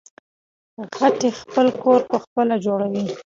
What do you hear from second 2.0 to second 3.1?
پخپله جوړوي